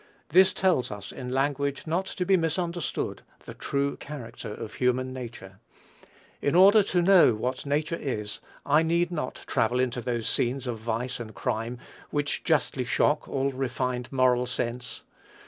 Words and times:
This 0.29 0.51
tells 0.51 0.89
us 0.89 1.11
in 1.11 1.29
language 1.29 1.85
not 1.85 2.07
to 2.07 2.25
be 2.25 2.35
misunderstood 2.35 3.21
the 3.45 3.53
true 3.53 3.97
character 3.97 4.51
of 4.51 4.73
human 4.73 5.13
nature. 5.13 5.59
In 6.41 6.55
order 6.55 6.81
to 6.81 7.03
know 7.03 7.35
what 7.35 7.67
nature 7.67 7.97
is, 8.01 8.39
I 8.65 8.81
need 8.81 9.11
not 9.11 9.41
travel 9.45 9.79
into 9.79 10.01
those 10.01 10.27
scenes 10.27 10.65
of 10.65 10.79
vice 10.79 11.19
and 11.19 11.35
crime 11.35 11.77
which 12.09 12.43
justly 12.43 12.83
shock 12.83 13.27
all 13.29 13.51
refined 13.51 14.11
moral 14.11 14.47
sense. 14.47 15.03